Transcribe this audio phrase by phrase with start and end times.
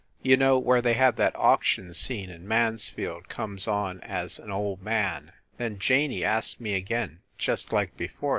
[0.23, 4.81] You know where they have that auction scene and Mansfield comes on as an old
[4.81, 5.31] man.
[5.57, 8.29] Then Janey asked me again just like before.